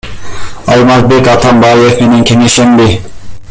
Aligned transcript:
Алмазбек 0.75 1.29
Атамбаев 1.35 2.01
менен 2.05 2.25
кеңешемби? 2.33 2.89